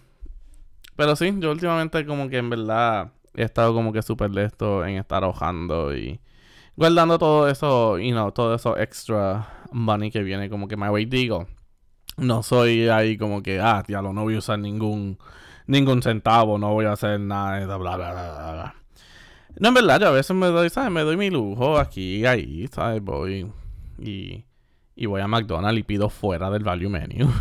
pero 0.95 1.15
sí, 1.15 1.33
yo 1.39 1.51
últimamente 1.51 2.05
como 2.05 2.29
que 2.29 2.37
en 2.37 2.49
verdad 2.49 3.13
he 3.37 3.43
estado 3.43 3.73
como 3.73 3.93
que 3.93 4.01
súper 4.01 4.37
esto 4.39 4.85
en 4.85 4.97
estar 4.97 5.23
ahorrando 5.23 5.95
y 5.95 6.19
guardando 6.75 7.17
todo 7.19 7.47
eso, 7.47 7.99
y 7.99 8.11
no, 8.11 8.31
todo 8.33 8.55
eso 8.55 8.77
extra 8.77 9.47
money 9.71 10.11
que 10.11 10.23
viene 10.23 10.49
como 10.49 10.67
que 10.67 10.77
my 10.77 10.89
way. 10.89 11.05
Digo, 11.05 11.47
no 12.17 12.43
soy 12.43 12.89
ahí 12.89 13.17
como 13.17 13.43
que, 13.43 13.59
ah, 13.59 13.83
lo 13.87 14.13
no 14.13 14.23
voy 14.23 14.35
a 14.35 14.39
usar 14.39 14.59
ningún, 14.59 15.17
ningún 15.67 16.01
centavo, 16.01 16.57
no 16.57 16.73
voy 16.73 16.85
a 16.85 16.93
hacer 16.93 17.19
nada, 17.19 17.65
bla, 17.77 17.77
bla, 17.77 17.95
bla, 17.95 18.11
bla, 18.11 18.53
bla. 18.53 18.75
No, 19.59 19.69
en 19.69 19.73
verdad, 19.73 20.01
yo 20.01 20.07
a 20.07 20.11
veces 20.11 20.35
me 20.35 20.47
doy, 20.47 20.69
¿sabes? 20.69 20.91
Me 20.91 21.01
doy 21.01 21.17
mi 21.17 21.29
lujo 21.29 21.79
aquí, 21.79 22.25
ahí, 22.25 22.67
¿sabes? 22.71 23.01
Voy 23.01 23.51
y, 23.99 24.45
y 24.95 25.05
voy 25.07 25.21
a 25.21 25.27
McDonald's 25.27 25.79
y 25.79 25.83
pido 25.83 26.09
fuera 26.09 26.49
del 26.51 26.63
value 26.63 26.89
menu. 26.89 27.31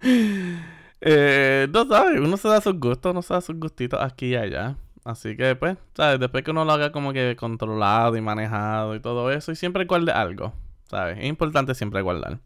eh, 1.00 1.68
no 1.70 1.86
sabes, 1.86 2.20
uno 2.20 2.36
se 2.36 2.48
da 2.48 2.60
sus 2.60 2.78
gustos, 2.78 3.12
uno 3.12 3.22
se 3.22 3.34
da 3.34 3.40
sus 3.40 3.56
gustitos 3.56 4.00
aquí 4.02 4.26
y 4.28 4.36
allá. 4.36 4.76
Así 5.04 5.36
que, 5.36 5.56
pues, 5.56 5.76
¿sabes? 5.94 6.20
Después 6.20 6.44
que 6.44 6.52
uno 6.52 6.64
lo 6.64 6.72
haga 6.72 6.92
como 6.92 7.12
que 7.12 7.34
controlado 7.36 8.16
y 8.16 8.20
manejado 8.20 8.94
y 8.94 9.00
todo 9.00 9.32
eso, 9.32 9.50
y 9.52 9.56
siempre 9.56 9.84
guarde 9.84 10.12
algo, 10.12 10.52
¿sabes? 10.88 11.18
Es 11.18 11.26
importante 11.26 11.74
siempre 11.74 12.02
guardar. 12.02 12.38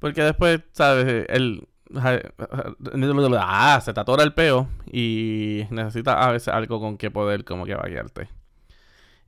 Porque 0.00 0.22
después, 0.22 0.60
¿sabes? 0.72 1.26
El, 1.28 1.68
ah, 1.94 3.80
se 3.80 3.92
te 3.92 4.00
atora 4.00 4.24
el 4.24 4.34
peo 4.34 4.68
y 4.90 5.64
necesitas 5.70 6.16
a 6.16 6.32
veces 6.32 6.48
algo 6.48 6.80
con 6.80 6.96
que 6.98 7.10
poder 7.10 7.44
como 7.44 7.64
que 7.64 7.76
bailarte. 7.76 8.28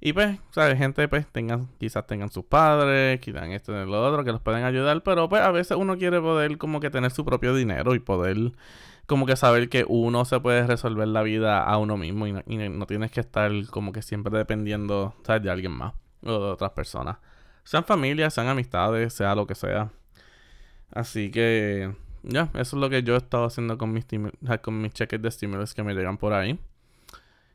Y 0.00 0.12
pues, 0.12 0.38
¿sabes? 0.50 0.76
Gente, 0.76 1.08
pues, 1.08 1.26
tengan, 1.28 1.68
quizás 1.78 2.06
tengan 2.06 2.30
sus 2.30 2.44
padres, 2.44 3.20
quizás 3.20 3.48
esto 3.50 3.72
y 3.72 3.86
lo 3.88 4.04
otro, 4.06 4.24
que 4.24 4.32
los 4.32 4.40
pueden 4.42 4.64
ayudar, 4.64 5.02
pero 5.02 5.28
pues 5.28 5.40
a 5.40 5.50
veces 5.50 5.76
uno 5.78 5.96
quiere 5.96 6.20
poder 6.20 6.58
como 6.58 6.80
que 6.80 6.90
tener 6.90 7.10
su 7.10 7.24
propio 7.24 7.54
dinero 7.54 7.94
y 7.94 8.00
poder 8.00 8.52
como 9.06 9.26
que 9.26 9.36
saber 9.36 9.68
que 9.68 9.84
uno 9.86 10.24
se 10.24 10.40
puede 10.40 10.66
resolver 10.66 11.08
la 11.08 11.22
vida 11.22 11.62
a 11.62 11.76
uno 11.78 11.96
mismo 11.96 12.26
y 12.26 12.32
no, 12.32 12.86
tienes 12.86 13.10
que 13.10 13.20
estar 13.20 13.50
como 13.70 13.92
que 13.92 14.02
siempre 14.02 14.36
dependiendo. 14.36 15.14
De 15.26 15.50
alguien 15.50 15.72
más 15.72 15.94
o 16.22 16.32
de 16.32 16.50
otras 16.52 16.70
personas. 16.72 17.18
Sean 17.64 17.84
familias, 17.84 18.34
sean 18.34 18.48
amistades, 18.48 19.12
sea 19.12 19.34
lo 19.34 19.46
que 19.46 19.54
sea. 19.54 19.90
Así 20.90 21.30
que 21.30 21.94
ya, 22.22 22.50
eso 22.54 22.76
es 22.76 22.80
lo 22.80 22.88
que 22.88 23.02
yo 23.02 23.14
he 23.14 23.18
estado 23.18 23.44
haciendo 23.44 23.76
con 23.78 23.92
mis, 23.92 24.06
con 24.62 24.80
mis 24.80 24.92
cheques 24.92 25.20
de 25.20 25.28
estímulos 25.28 25.74
que 25.74 25.82
me 25.82 25.94
llegan 25.94 26.16
por 26.16 26.32
ahí. 26.32 26.58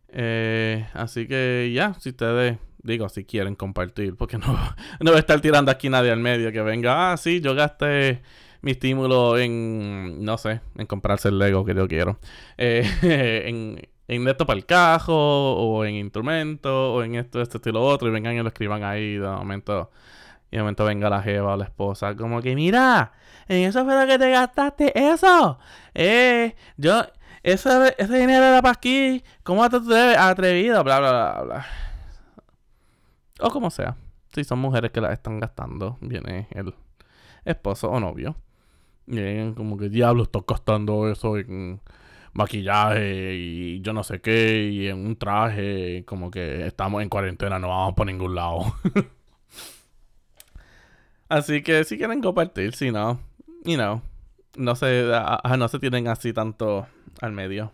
Eh, 0.10 0.88
así 0.94 1.28
que 1.28 1.72
ya, 1.74 1.94
si 1.96 2.10
ustedes, 2.10 2.58
digo, 2.84 3.10
si 3.10 3.26
quieren 3.26 3.56
compartir, 3.56 4.16
porque 4.16 4.38
no, 4.40 4.48
no 5.00 5.12
voy 5.12 5.18
a 5.18 5.20
estar 5.20 5.40
tirando 5.42 5.72
aquí 5.72 5.90
nadie 5.90 6.12
al 6.12 6.20
medio 6.20 6.52
que 6.52 6.62
venga, 6.62 7.12
ah, 7.12 7.18
sí, 7.18 7.42
yo 7.42 7.56
gasté 7.56 8.22
mi 8.62 8.72
estímulo 8.72 9.38
en, 9.38 10.24
no 10.24 10.38
sé, 10.38 10.62
en 10.76 10.86
comprarse 10.86 11.30
el 11.30 11.40
Lego 11.40 11.66
que 11.66 11.76
yo 11.76 11.88
quiero. 11.88 12.20
Eh, 12.58 12.84
en, 13.48 13.82
en 14.08 14.28
esto 14.28 14.46
para 14.46 14.58
el 14.58 14.66
cajo, 14.66 15.14
o 15.14 15.86
en 15.86 15.96
instrumentos, 15.96 16.72
o 16.72 17.04
en 17.04 17.16
esto, 17.16 17.42
esto, 17.42 17.60
y 17.64 17.72
lo 17.72 17.84
otro, 17.84 18.08
y 18.08 18.12
vengan 18.12 18.36
y 18.36 18.42
lo 18.42 18.48
escriban 18.48 18.84
ahí 18.84 19.18
de 19.18 19.28
momento. 19.28 19.92
Y 20.52 20.58
de 20.58 20.64
momento 20.64 20.84
venga 20.86 21.10
la 21.10 21.22
jeva 21.22 21.54
o 21.54 21.58
la 21.58 21.66
esposa, 21.66 22.16
como 22.16 22.42
que, 22.42 22.56
mira, 22.56 23.14
en 23.48 23.68
eso 23.68 23.86
fue 23.86 24.00
lo 24.00 24.08
que 24.08 24.18
te 24.18 24.32
gastaste, 24.32 25.12
eso. 25.12 25.60
Eh, 25.94 26.56
yo, 26.78 27.04
ese, 27.44 27.96
ese 27.98 28.20
dinero 28.20 28.44
era 28.46 28.62
para 28.62 28.74
aquí, 28.74 29.24
¿cómo 29.44 29.70
te 29.70 29.80
debes 29.80 30.18
atrevido? 30.18 30.84
Bla, 30.84 31.00
bla, 31.00 31.12
bla, 31.12 31.44
bla. 31.44 31.66
O 33.40 33.50
como 33.52 33.70
sea. 33.70 33.96
Si 34.34 34.44
son 34.44 34.60
mujeres 34.60 34.92
que 34.92 35.02
la 35.02 35.12
están 35.12 35.40
gastando, 35.40 35.98
viene 36.02 36.48
el 36.52 36.76
esposo 37.46 37.90
o 37.90 38.00
novio. 38.00 38.36
Y 39.10 39.54
como 39.54 39.78
que 39.78 39.90
diablo, 39.90 40.24
estoy 40.24 40.44
gastando 40.48 41.10
eso 41.10 41.38
en 41.38 41.82
maquillaje 42.34 43.36
y 43.36 43.82
yo 43.82 43.92
no 43.94 44.04
sé 44.04 44.22
qué, 44.22 44.70
y 44.72 44.88
en 44.88 45.00
un 45.00 45.16
traje, 45.16 46.04
como 46.06 46.30
que 46.30 46.68
estamos 46.68 47.02
en 47.02 47.10
cuarentena, 47.10 47.60
no 47.60 47.70
vamos 47.70 47.96
por 47.96 48.06
ningún 48.06 48.36
lado. 48.36 48.76
Así 51.30 51.62
que 51.62 51.84
si 51.84 51.98
quieren 51.98 52.22
compartir, 52.22 52.76
si 52.76 52.92
no, 52.92 53.20
you 53.64 53.76
know, 53.76 54.02
no 54.58 54.76
se, 54.76 55.12
no 55.58 55.68
se 55.68 55.80
tienen 55.80 56.08
así 56.08 56.34
tanto 56.34 56.88
al 57.22 57.32
medio. 57.32 57.72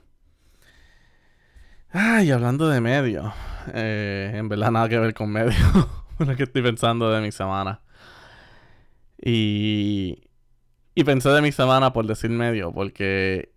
Ay, 1.90 2.32
hablando 2.32 2.68
de 2.68 2.82
medio, 2.82 3.34
eh, 3.74 4.34
en 4.36 4.50
verdad 4.50 4.72
nada 4.72 4.90
que 4.90 5.00
ver 5.00 5.14
con 5.14 5.32
medio, 5.32 5.56
lo 6.20 6.36
que 6.36 6.44
estoy 6.44 6.62
pensando 6.62 7.10
de 7.12 7.22
mi 7.22 7.32
semana. 7.32 7.80
Y, 9.22 10.20
y 10.96 11.04
pensé 11.04 11.30
de 11.30 11.42
mi 11.42 11.52
semana 11.52 11.92
por 11.92 12.08
decir 12.08 12.30
medio, 12.30 12.72
porque 12.72 13.52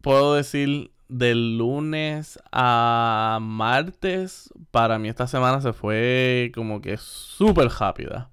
puedo 0.00 0.34
decir 0.34 0.90
del 1.08 1.58
lunes 1.58 2.38
a 2.52 3.38
martes, 3.42 4.50
para 4.70 4.98
mí 4.98 5.08
esta 5.08 5.26
semana 5.26 5.60
se 5.60 5.74
fue 5.74 6.50
como 6.54 6.80
que 6.80 6.96
súper 6.96 7.68
rápida. 7.68 8.30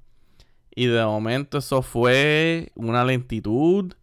Y 0.73 0.85
de 0.85 1.03
momento 1.03 1.57
eso 1.57 1.81
fue 1.81 2.71
una 2.75 3.03
lentitud 3.03 3.93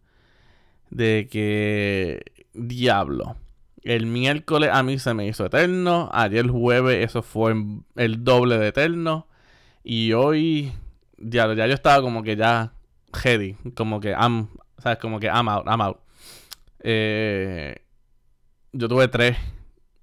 de 0.91 1.27
que 1.31 2.21
diablo. 2.53 3.37
El 3.81 4.05
miércoles 4.05 4.69
a 4.73 4.83
mí 4.83 4.99
se 4.99 5.13
me 5.13 5.25
hizo 5.25 5.45
eterno. 5.45 6.09
Ayer 6.11 6.47
jueves 6.47 7.03
eso 7.03 7.21
fue 7.21 7.55
el 7.95 8.23
doble 8.23 8.57
de 8.57 8.67
eterno. 8.67 9.27
Y 9.83 10.13
hoy, 10.13 10.73
diablo, 11.17 11.53
ya 11.55 11.67
yo 11.67 11.73
estaba 11.73 12.01
como 12.01 12.23
que 12.23 12.35
ya 12.35 12.74
heady. 13.23 13.55
Como 13.75 13.99
que 13.99 14.11
I'm, 14.11 14.49
¿sabes? 14.77 14.99
Como 14.99 15.19
que 15.19 15.27
I'm 15.27 15.47
out, 15.47 15.65
I'm 15.67 15.81
out. 15.81 15.97
Eh, 16.79 17.75
yo 18.73 18.87
tuve 18.87 19.07
tres 19.07 19.37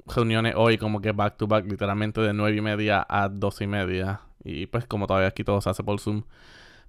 reuniones 0.06 0.54
hoy 0.56 0.78
como 0.78 1.00
que 1.00 1.12
back 1.12 1.36
to 1.36 1.46
back, 1.46 1.66
literalmente 1.70 2.20
de 2.20 2.32
nueve 2.32 2.56
y 2.56 2.60
media 2.60 3.06
a 3.08 3.28
doce 3.28 3.64
y 3.64 3.66
media. 3.66 4.20
Y 4.44 4.66
pues 4.66 4.86
como 4.86 5.06
todavía 5.06 5.28
aquí 5.28 5.44
todo 5.44 5.60
se 5.60 5.70
hace 5.70 5.84
por 5.84 6.00
Zoom 6.00 6.24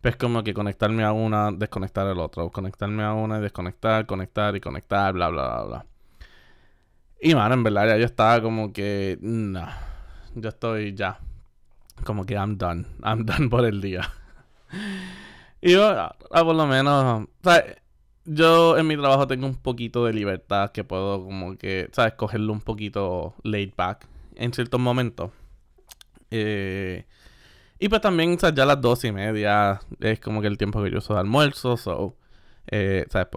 pues 0.04 0.18
como 0.18 0.44
que 0.44 0.54
conectarme 0.54 1.06
a 1.06 1.14
una, 1.14 1.50
desconectar 1.54 2.06
el 2.08 2.20
otro, 2.20 2.50
conectarme 2.52 3.04
a 3.04 3.14
una 3.14 3.38
y 3.38 3.42
desconectar, 3.42 4.06
conectar 4.06 4.54
y 4.54 4.60
conectar, 4.60 5.14
bla, 5.14 5.30
bla, 5.30 5.48
bla, 5.48 5.64
bla. 5.64 5.86
Y 7.22 7.34
mano, 7.34 7.54
en 7.54 7.64
verdad 7.64 7.88
ya 7.88 7.98
yo 7.98 8.06
estaba 8.06 8.42
como 8.42 8.74
que, 8.74 9.18
no, 9.22 9.66
yo 10.36 10.50
estoy 10.50 10.94
ya, 10.94 11.20
como 12.04 12.26
que 12.26 12.34
I'm 12.34 12.58
done, 12.58 12.86
I'm 13.02 13.26
done 13.26 13.50
por 13.50 13.64
el 13.64 13.80
día. 13.80 14.02
Y 15.64 15.72
yo, 15.74 15.88
a, 15.88 16.16
por 16.32 16.56
lo 16.56 16.68
menos, 16.68 17.28
¿sabes? 17.44 17.78
Yo 18.26 18.78
en 18.78 18.88
mi 18.88 18.96
trabajo 18.98 19.28
tengo 19.28 19.48
un 19.48 19.58
poquito 19.58 20.06
de 20.06 20.14
libertad 20.14 20.72
que 20.72 20.84
puedo 20.84 21.24
como 21.24 21.58
que, 21.58 21.90
¿sabes? 21.94 22.14
Cogerlo 22.14 22.54
un 22.54 22.62
poquito 22.62 23.36
laid 23.44 23.74
back 23.76 24.08
en 24.36 24.54
ciertos 24.54 24.80
momentos. 24.80 25.32
Eh, 26.32 27.06
y 27.80 27.90
pues 27.90 28.02
también, 28.02 28.40
sea, 28.40 28.54
ya 28.54 28.66
las 28.66 28.82
dos 28.82 29.04
y 29.06 29.12
media 29.12 29.82
es 30.00 30.20
como 30.20 30.42
que 30.42 30.48
el 30.48 30.58
tiempo 30.58 30.84
que 30.84 30.92
yo 30.92 31.00
uso 31.00 31.14
de 31.16 31.20
almuerzo, 31.22 31.78
so 31.78 32.18
Eh, 32.68 33.06
¿sabes? 33.10 33.28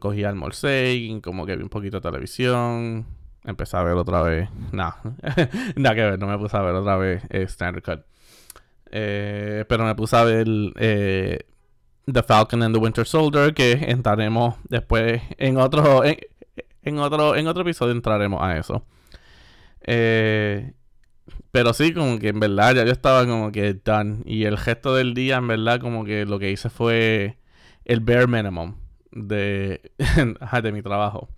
Cogí 0.00 0.24
almorcé 0.24 0.94
y 0.94 1.20
como 1.20 1.46
que 1.46 1.56
vi 1.56 1.62
un 1.64 1.68
poquito 1.68 1.98
de 2.00 2.02
televisión. 2.10 3.06
Empecé 3.44 3.76
a 3.76 3.82
ver 3.82 3.94
otra 3.96 4.22
vez. 4.22 4.48
No, 4.72 4.94
nada 5.76 5.94
que 5.96 6.02
ver, 6.02 6.18
no 6.18 6.26
me 6.28 6.38
puse 6.38 6.56
a 6.56 6.62
ver 6.62 6.74
otra 6.74 6.96
vez 6.96 7.24
eh, 7.30 7.42
Standard 7.44 7.82
Cut. 7.84 8.06
Eh, 8.92 9.64
pero 9.68 9.84
me 9.84 9.94
puse 9.94 10.16
a 10.16 10.24
ver 10.24 10.46
eh, 10.76 11.40
The 12.10 12.22
Falcon 12.22 12.62
and 12.62 12.74
the 12.74 12.80
Winter 12.80 13.06
Soldier, 13.06 13.54
que 13.54 13.72
entraremos 13.88 14.56
después 14.68 15.22
en 15.38 15.56
otro, 15.56 16.02
en, 16.04 16.98
otro, 16.98 17.36
en 17.36 17.46
otro 17.46 17.62
episodio 17.62 17.92
entraremos 17.92 18.42
a 18.42 18.56
eso. 18.58 18.84
pero 21.50 21.72
sí, 21.74 21.92
como 21.92 22.18
que 22.18 22.28
en 22.28 22.40
verdad 22.40 22.74
ya 22.74 22.84
yo 22.84 22.92
estaba 22.92 23.26
como 23.26 23.52
que 23.52 23.74
done. 23.74 24.22
Y 24.24 24.44
el 24.44 24.58
gesto 24.58 24.94
del 24.94 25.14
día, 25.14 25.36
en 25.36 25.48
verdad, 25.48 25.80
como 25.80 26.04
que 26.04 26.24
lo 26.26 26.38
que 26.38 26.50
hice 26.50 26.70
fue 26.70 27.38
el 27.84 28.00
bare 28.00 28.26
minimum 28.26 28.76
de, 29.12 29.92
de 30.62 30.72
mi 30.72 30.82
trabajo. 30.82 31.28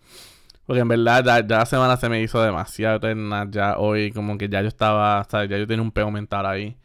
Porque 0.66 0.80
en 0.80 0.88
verdad 0.88 1.24
ya, 1.24 1.56
la 1.58 1.66
semana 1.66 1.96
se 1.96 2.08
me 2.08 2.22
hizo 2.22 2.42
demasiado 2.42 2.96
eterna. 2.96 3.46
Ya 3.50 3.78
hoy 3.78 4.12
como 4.12 4.38
que 4.38 4.48
ya 4.48 4.62
yo 4.62 4.68
estaba, 4.68 5.24
¿sabes? 5.30 5.50
Ya 5.50 5.58
yo 5.58 5.66
tenía 5.66 5.82
un 5.82 5.92
pego 5.92 6.10
mental 6.10 6.46
ahí. 6.46 6.76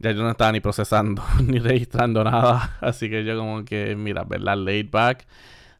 Ya 0.00 0.12
yo 0.12 0.22
no 0.22 0.30
estaba 0.30 0.52
ni 0.52 0.60
procesando 0.60 1.22
ni 1.44 1.58
registrando 1.58 2.22
nada. 2.24 2.76
Así 2.80 3.10
que 3.10 3.24
yo 3.24 3.36
como 3.36 3.64
que, 3.64 3.96
mira, 3.96 4.24
¿verdad? 4.24 4.56
Laid 4.56 4.90
back. 4.90 5.26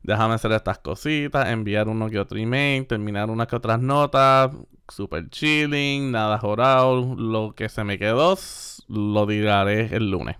Déjame 0.03 0.35
hacer 0.35 0.53
estas 0.53 0.79
cositas, 0.79 1.49
enviar 1.49 1.89
uno 1.89 2.09
que 2.09 2.19
otro 2.19 2.39
email, 2.39 2.87
terminar 2.87 3.31
unas 3.31 3.47
que 3.47 3.57
otras 3.57 3.81
notas. 3.81 4.51
Super 4.89 5.29
chilling, 5.29 6.11
nada 6.11 6.39
jorado. 6.39 7.15
Lo 7.17 7.55
que 7.55 7.69
se 7.69 7.85
me 7.85 7.99
quedó, 7.99 8.37
lo 8.89 9.27
diré 9.27 9.95
el 9.95 10.11
lunes. 10.11 10.37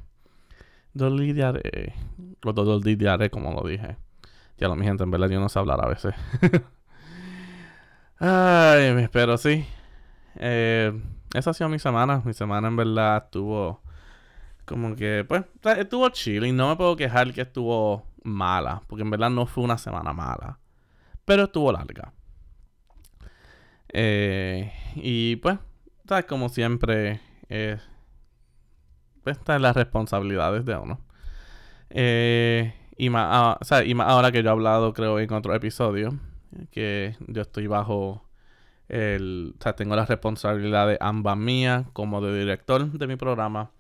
Lo 0.95 1.11
lidiaré. 1.11 1.95
Lo 2.43 2.81
lidiaré 2.81 3.31
como 3.31 3.53
lo 3.53 3.69
dije. 3.69 3.97
Ya 4.59 4.69
lo, 4.69 4.75
mi 4.75 4.85
gente, 4.85 5.05
en 5.05 5.11
verdad 5.11 5.29
yo 5.29 5.39
no 5.39 5.49
sé 5.49 5.59
hablar 5.59 5.85
a 5.85 5.89
veces. 5.89 6.15
Ay, 8.19 9.09
pero 9.13 9.37
sí. 9.39 9.65
Eh, 10.39 10.93
esa 11.35 11.51
ha 11.51 11.55
sido 11.55 11.69
mi 11.69 11.79
semana. 11.79 12.23
Mi 12.25 12.33
semana 12.33 12.69
en 12.69 12.77
verdad 12.77 13.25
estuvo 13.25 13.83
como 14.65 14.95
que, 14.95 15.25
pues, 15.27 15.45
estuvo 15.79 16.09
chilling. 16.11 16.57
No 16.57 16.69
me 16.69 16.77
puedo 16.77 16.97
quejar 16.97 17.33
que 17.33 17.43
estuvo 17.43 18.07
mala, 18.23 18.83
porque 18.87 19.03
en 19.03 19.11
verdad 19.11 19.31
no 19.31 19.47
fue 19.47 19.65
una 19.65 19.79
semana 19.79 20.13
mala. 20.13 20.59
Pero 21.25 21.45
estuvo 21.45 21.73
larga. 21.73 22.13
Eh, 23.91 24.73
y 24.97 25.37
pues, 25.37 25.59
¿sabes? 26.07 26.27
Como 26.27 26.49
siempre, 26.51 27.21
eh, 27.49 27.79
pues, 29.25 29.39
están 29.39 29.63
las 29.63 29.75
responsabilidades 29.77 30.65
de 30.65 30.77
uno. 30.77 31.01
Eh, 31.91 32.75
y, 32.99 33.09
ah, 33.15 33.59
y 33.85 33.95
más 33.95 34.09
ahora 34.09 34.33
que 34.33 34.43
yo 34.43 34.51
he 34.51 34.53
hablado, 34.53 34.93
creo, 34.93 35.19
en 35.19 35.33
otro 35.33 35.55
episodio, 35.55 36.19
que 36.71 37.17
yo 37.27 37.43
estoy 37.43 37.67
bajo 37.67 38.28
el, 38.89 39.55
o 39.59 39.63
sea, 39.63 39.75
tengo 39.75 39.97
la 39.97 40.07
responsabilidad 40.07 40.89
de 40.89 40.99
ambas 41.01 41.37
mía 41.37 41.85
como 41.93 42.21
de 42.21 42.39
director 42.39 42.91
de 42.91 43.07
mi 43.07 43.17
programa, 43.17 43.71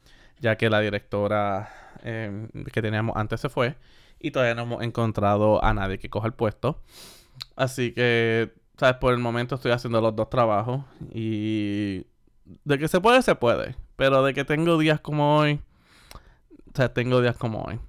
ya 0.41 0.57
que 0.57 0.71
la 0.71 0.81
directora 0.81 1.71
em, 2.02 2.49
que 2.73 2.82
teníamos 2.82 3.17
antes 3.17 3.41
se 3.41 3.49
fue 3.49 3.76
y 4.21 4.30
todavía 4.30 4.54
no 4.54 4.63
hemos 4.63 4.82
encontrado 4.82 5.65
a 5.65 5.73
nadie 5.75 5.99
que 5.99 6.11
coja 6.11 6.26
el 6.26 6.35
puesto. 6.35 6.82
Así 7.56 7.93
que, 7.93 8.52
sabes, 8.76 8.97
por 8.97 9.13
el 9.13 9.19
momento 9.21 9.54
estoy 9.54 9.73
haciendo 9.73 10.00
los 10.00 10.15
dos 10.15 10.28
trabajos 10.28 10.85
y 11.13 12.06
de 12.65 12.78
que 12.78 12.89
se 12.89 13.00
puede, 13.00 13.23
se 13.23 13.35
puede, 13.35 13.76
pero 13.97 14.23
de 14.23 14.35
que 14.35 14.45
tengo 14.45 14.78
días 14.78 15.00
como 15.00 15.39
hoy, 15.39 15.61
o 16.15 16.76
sea, 16.76 16.93
tengo 16.93 17.21
días 17.21 17.37
como 17.37 17.63
hoy. 17.63 17.80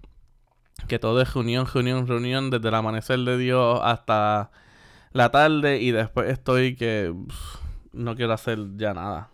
Que 0.87 0.97
todo 0.97 1.21
es 1.21 1.33
reunión, 1.33 1.67
reunión, 1.71 2.07
reunión, 2.07 2.49
desde 2.49 2.69
el 2.69 2.75
amanecer 2.75 3.19
de 3.19 3.37
Dios 3.37 3.79
hasta 3.83 4.49
la 5.11 5.31
tarde 5.31 5.79
y 5.79 5.91
después 5.91 6.29
estoy 6.29 6.75
que 6.75 7.13
no 7.93 8.15
quiero 8.15 8.33
hacer 8.33 8.59
ya 8.75 8.93
nada. 8.93 9.29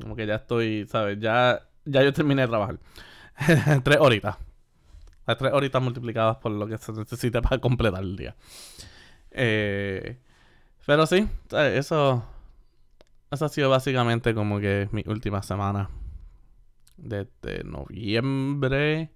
Como 0.00 0.16
que 0.16 0.26
ya 0.26 0.36
estoy, 0.36 0.86
¿sabes? 0.88 1.18
Ya, 1.20 1.62
ya 1.84 2.02
yo 2.02 2.12
terminé 2.12 2.42
de 2.42 2.48
trabajar. 2.48 2.78
tres 3.84 3.98
horitas. 4.00 4.36
Las 5.26 5.38
tres 5.38 5.52
horitas 5.52 5.82
multiplicadas 5.82 6.36
por 6.36 6.52
lo 6.52 6.66
que 6.66 6.78
se 6.78 6.92
necesita 6.92 7.40
para 7.42 7.58
completar 7.58 8.02
el 8.02 8.16
día. 8.16 8.36
Eh, 9.30 10.18
pero 10.86 11.06
sí, 11.06 11.28
eso, 11.50 12.24
eso 13.30 13.44
ha 13.44 13.48
sido 13.48 13.70
básicamente 13.70 14.34
como 14.34 14.60
que 14.60 14.88
mi 14.92 15.02
última 15.06 15.42
semana. 15.42 15.90
Desde 16.96 17.64
noviembre. 17.64 19.10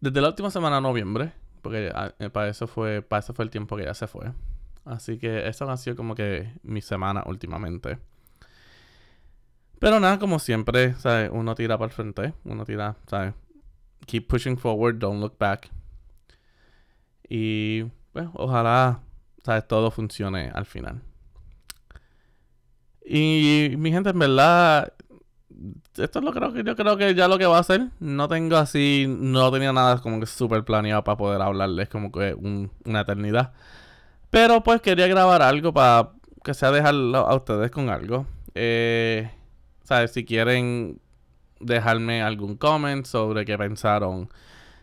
Desde 0.00 0.20
la 0.20 0.28
última 0.28 0.50
semana 0.50 0.76
de 0.76 0.82
noviembre 0.82 1.41
porque 1.62 1.90
ah, 1.94 2.12
eh, 2.18 2.28
para 2.28 2.48
eso 2.48 2.66
fue, 2.66 3.02
para 3.02 3.20
eso 3.20 3.32
fue 3.32 3.44
el 3.44 3.50
tiempo 3.50 3.76
que 3.76 3.84
ya 3.84 3.94
se 3.94 4.06
fue. 4.06 4.32
Así 4.84 5.18
que 5.18 5.48
eso 5.48 5.70
ha 5.70 5.76
sido 5.76 5.96
como 5.96 6.14
que 6.14 6.52
mi 6.62 6.82
semana 6.82 7.22
últimamente. 7.26 7.98
Pero 9.78 9.98
nada, 10.00 10.18
como 10.18 10.38
siempre, 10.38 10.94
¿sabes? 10.94 11.30
Uno 11.32 11.54
tira 11.54 11.78
para 11.78 11.86
el 11.86 11.92
frente. 11.92 12.34
Uno 12.44 12.64
tira, 12.64 12.96
¿sabes? 13.06 13.34
Keep 14.06 14.28
pushing 14.28 14.56
forward, 14.58 14.98
don't 14.98 15.20
look 15.20 15.36
back. 15.38 15.70
Y, 17.28 17.84
pues, 18.12 18.28
ojalá, 18.34 19.00
¿sabes? 19.44 19.66
Todo 19.66 19.90
funcione 19.90 20.50
al 20.54 20.66
final. 20.66 21.02
Y 23.04 23.74
mi 23.76 23.90
gente, 23.90 24.10
en 24.10 24.18
verdad, 24.18 24.92
esto 25.96 26.18
es 26.18 26.24
lo 26.24 26.32
creo 26.32 26.52
que 26.52 26.64
yo 26.64 26.76
creo 26.76 26.96
que 26.96 27.14
ya 27.14 27.28
lo 27.28 27.38
que 27.38 27.46
va 27.46 27.58
a 27.58 27.60
hacer. 27.60 27.88
No 28.00 28.28
tengo 28.28 28.56
así, 28.56 29.06
no 29.08 29.50
tenía 29.50 29.72
nada 29.72 29.98
como 29.98 30.20
que 30.20 30.26
súper 30.26 30.64
planeado 30.64 31.04
para 31.04 31.16
poder 31.16 31.42
hablarles 31.42 31.88
como 31.88 32.10
que 32.12 32.34
una 32.34 33.00
eternidad. 33.00 33.52
Pero 34.30 34.62
pues 34.62 34.80
quería 34.80 35.06
grabar 35.08 35.42
algo 35.42 35.72
para 35.72 36.10
que 36.44 36.54
sea 36.54 36.70
dejarlo 36.70 37.18
a 37.18 37.34
ustedes 37.34 37.70
con 37.70 37.90
algo. 37.90 38.26
Eh, 38.54 39.30
¿Sabes? 39.84 40.12
Si 40.12 40.24
quieren 40.24 41.00
dejarme 41.60 42.22
algún 42.22 42.56
comment 42.56 43.04
sobre 43.06 43.44
qué 43.44 43.56
pensaron 43.58 44.28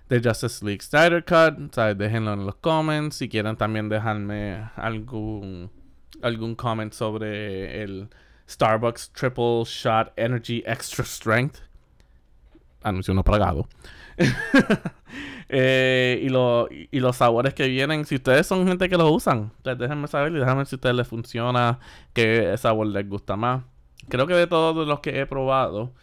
de 0.09 0.21
Justice 0.21 0.65
League 0.65 0.81
Snyder 0.81 1.23
Cut, 1.23 1.73
¿sabes? 1.73 1.97
Déjenlo 1.97 2.33
en 2.33 2.45
los 2.45 2.55
comments. 2.55 3.17
Si 3.17 3.29
quieren 3.29 3.55
también 3.55 3.89
dejarme 3.89 4.69
algún, 4.75 5.69
algún 6.21 6.55
comment 6.55 6.93
sobre 6.93 7.83
el 7.83 8.09
Starbucks 8.49 9.11
Triple 9.13 9.63
Shot 9.65 10.11
Energy 10.17 10.63
Extra 10.65 11.05
Strength. 11.05 11.59
Anuncio 12.83 13.13
no 13.13 13.23
pagado. 13.23 13.67
eh, 15.49 16.19
y, 16.21 16.29
lo, 16.29 16.67
y 16.69 16.99
los 16.99 17.17
sabores 17.17 17.53
que 17.53 17.67
vienen, 17.67 18.05
si 18.05 18.15
ustedes 18.15 18.47
son 18.47 18.67
gente 18.67 18.89
que 18.89 18.97
los 18.97 19.11
usan, 19.11 19.51
pues 19.63 19.77
déjenme 19.77 20.07
saber 20.07 20.31
y 20.31 20.39
déjenme 20.39 20.65
si 20.65 20.75
a 20.75 20.77
ustedes 20.77 20.95
les 20.95 21.07
funciona, 21.07 21.79
qué 22.13 22.55
sabor 22.57 22.87
les 22.87 23.07
gusta 23.07 23.35
más. 23.35 23.63
Creo 24.07 24.25
que 24.25 24.33
de 24.33 24.47
todos 24.47 24.87
los 24.87 24.99
que 25.01 25.19
he 25.19 25.25
probado, 25.25 25.93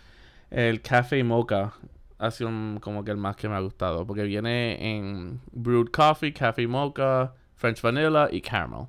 el 0.50 0.80
Café 0.80 1.24
Mocha 1.24 1.72
ha 2.18 2.30
sido 2.30 2.50
como 2.80 3.04
que 3.04 3.10
el 3.10 3.16
más 3.16 3.36
que 3.36 3.48
me 3.48 3.56
ha 3.56 3.60
gustado. 3.60 4.06
Porque 4.06 4.22
viene 4.22 4.96
en 4.96 5.40
Brewed 5.52 5.88
Coffee, 5.90 6.32
Café 6.32 6.66
Mocha, 6.66 7.32
French 7.56 7.82
Vanilla 7.82 8.28
y 8.30 8.40
Caramel. 8.40 8.86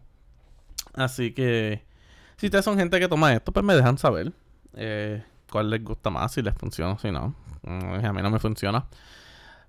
Así 0.93 1.31
que 1.31 1.86
si 2.37 2.45
ustedes 2.47 2.65
son 2.65 2.77
gente 2.77 2.99
que 2.99 3.07
toma 3.07 3.33
esto, 3.33 3.51
pues 3.51 3.65
me 3.65 3.75
dejan 3.75 3.97
saber 3.97 4.31
eh, 4.75 5.23
cuál 5.49 5.69
les 5.69 5.83
gusta 5.83 6.09
más, 6.09 6.31
si 6.31 6.41
les 6.41 6.53
funciona 6.55 6.93
o 6.93 6.99
si 6.99 7.11
no. 7.11 7.35
Mm, 7.63 8.05
a 8.05 8.13
mí 8.13 8.21
no 8.21 8.29
me 8.29 8.39
funciona. 8.39 8.85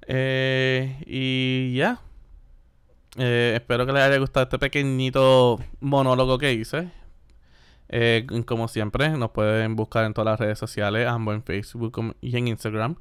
Eh, 0.06 1.02
y 1.06 1.74
ya. 1.74 2.00
Eh, 3.16 3.54
espero 3.56 3.86
que 3.86 3.92
les 3.92 4.02
haya 4.02 4.18
gustado 4.18 4.44
este 4.44 4.58
pequeñito 4.58 5.58
monólogo 5.80 6.38
que 6.38 6.52
hice. 6.52 6.90
como 8.46 8.68
siempre, 8.68 9.10
nos 9.10 9.30
pueden 9.30 9.74
buscar 9.74 10.04
en 10.04 10.12
todas 10.12 10.32
las 10.32 10.40
redes 10.40 10.58
sociales, 10.58 11.08
ambos 11.08 11.34
en 11.34 11.42
Facebook 11.42 12.16
y 12.20 12.36
en 12.36 12.48
Instagram 12.48 12.96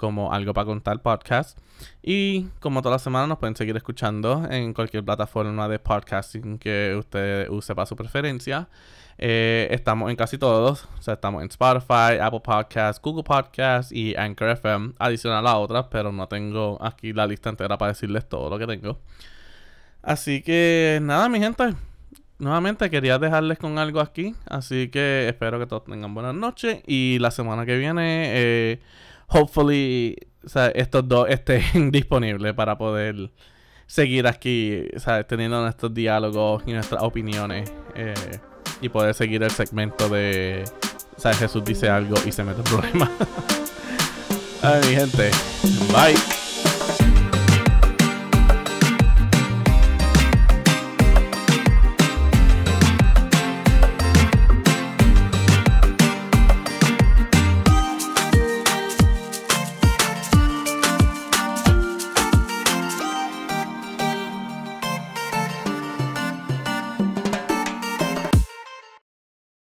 como 0.00 0.32
Algo 0.32 0.54
para 0.54 0.64
Contar 0.64 1.02
Podcast. 1.02 1.58
Y 2.02 2.44
como 2.60 2.80
toda 2.80 2.94
la 2.94 2.98
semana 2.98 3.26
nos 3.26 3.38
pueden 3.38 3.54
seguir 3.54 3.76
escuchando 3.76 4.46
en 4.50 4.72
cualquier 4.72 5.04
plataforma 5.04 5.68
de 5.68 5.78
podcasting 5.78 6.58
que 6.58 6.96
usted 6.98 7.50
use 7.50 7.74
para 7.74 7.84
su 7.84 7.96
preferencia. 7.96 8.70
Eh, 9.22 9.68
estamos 9.70 10.08
en 10.08 10.16
casi 10.16 10.38
todos. 10.38 10.88
O 10.98 11.02
sea, 11.02 11.14
estamos 11.14 11.42
en 11.42 11.48
Spotify, 11.50 12.18
Apple 12.22 12.40
Podcasts, 12.40 13.00
Google 13.02 13.22
Podcasts 13.22 13.92
y 13.92 14.16
Anchor 14.16 14.48
FM. 14.48 14.94
Adicional 14.98 15.46
a 15.46 15.58
otras, 15.58 15.86
pero 15.90 16.10
no 16.10 16.26
tengo 16.26 16.78
aquí 16.80 17.12
la 17.12 17.26
lista 17.26 17.50
entera 17.50 17.76
para 17.76 17.92
decirles 17.92 18.26
todo 18.26 18.48
lo 18.48 18.58
que 18.58 18.66
tengo. 18.66 18.98
Así 20.02 20.40
que 20.42 21.00
nada, 21.02 21.28
mi 21.28 21.38
gente. 21.38 21.74
Nuevamente 22.38 22.88
quería 22.88 23.18
dejarles 23.18 23.58
con 23.58 23.78
algo 23.78 24.00
aquí. 24.00 24.34
Así 24.46 24.88
que 24.88 25.28
espero 25.28 25.58
que 25.58 25.66
todos 25.66 25.84
tengan 25.84 26.14
buenas 26.14 26.34
noches. 26.34 26.80
Y 26.86 27.18
la 27.20 27.30
semana 27.30 27.66
que 27.66 27.76
viene, 27.76 28.30
eh, 28.32 28.80
hopefully, 29.28 30.16
estos 30.74 31.06
dos 31.06 31.28
estén 31.28 31.90
disponibles 31.92 32.54
para 32.54 32.78
poder 32.78 33.30
seguir 33.86 34.26
aquí, 34.26 34.84
teniendo 35.28 35.60
nuestros 35.60 35.92
diálogos 35.92 36.62
y 36.64 36.72
nuestras 36.72 37.02
opiniones. 37.02 37.70
Eh, 37.94 38.14
y 38.80 38.88
poder 38.88 39.14
seguir 39.14 39.42
el 39.42 39.50
segmento 39.50 40.08
de. 40.08 40.64
¿Sabes? 41.16 41.38
Jesús 41.38 41.64
dice 41.64 41.88
algo 41.88 42.16
y 42.24 42.32
se 42.32 42.42
mete 42.44 42.60
en 42.60 42.64
problema. 42.64 43.10
Ay, 44.62 44.80
mi 44.88 44.94
gente. 44.94 45.30
Bye. 45.92 46.39